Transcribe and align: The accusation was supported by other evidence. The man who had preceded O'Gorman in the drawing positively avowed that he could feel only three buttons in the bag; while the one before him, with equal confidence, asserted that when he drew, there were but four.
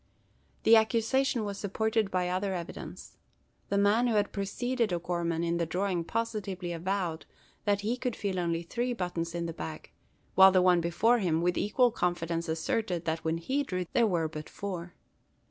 The 0.63 0.75
accusation 0.77 1.45
was 1.45 1.59
supported 1.59 2.09
by 2.09 2.27
other 2.27 2.55
evidence. 2.55 3.17
The 3.69 3.77
man 3.77 4.07
who 4.07 4.15
had 4.15 4.31
preceded 4.31 4.91
O'Gorman 4.91 5.43
in 5.43 5.57
the 5.57 5.67
drawing 5.67 6.05
positively 6.05 6.73
avowed 6.73 7.27
that 7.65 7.81
he 7.81 7.97
could 7.97 8.15
feel 8.15 8.39
only 8.39 8.63
three 8.63 8.93
buttons 8.93 9.35
in 9.35 9.45
the 9.45 9.53
bag; 9.53 9.91
while 10.33 10.51
the 10.51 10.59
one 10.59 10.81
before 10.81 11.19
him, 11.19 11.39
with 11.43 11.55
equal 11.55 11.91
confidence, 11.91 12.49
asserted 12.49 13.05
that 13.05 13.23
when 13.23 13.37
he 13.37 13.61
drew, 13.61 13.85
there 13.93 14.07
were 14.07 14.27
but 14.27 14.49
four. 14.49 14.95